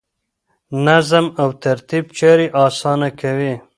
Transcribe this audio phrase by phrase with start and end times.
[0.85, 3.53] نظم او ترتیب چارې اسانه کوي.